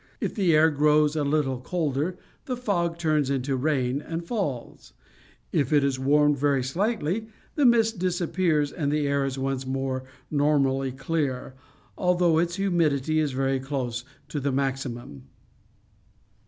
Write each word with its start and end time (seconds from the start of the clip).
If 0.19 0.33
the 0.33 0.55
air 0.55 0.71
grows 0.71 1.15
a 1.15 1.23
little 1.23 1.59
colder 1.59 2.17
the 2.45 2.57
fog 2.57 2.97
turns 2.97 3.29
into 3.29 3.55
rain 3.55 4.01
and 4.01 4.25
falls; 4.25 4.93
if 5.51 5.71
it 5.71 5.83
is 5.83 5.99
warmed 5.99 6.39
very 6.39 6.63
slightly 6.63 7.27
the 7.53 7.67
mist 7.67 7.99
disappears 7.99 8.71
and 8.71 8.91
the 8.91 9.07
air 9.07 9.25
is 9.25 9.37
once 9.37 9.67
more 9.67 10.03
normally 10.31 10.91
clear, 10.91 11.53
although 11.99 12.39
its 12.39 12.55
humidity 12.55 13.19
is 13.19 13.33
very 13.33 13.59
close 13.59 14.03
to 14.29 14.39
the 14.39 14.51
maximum. 14.51 15.25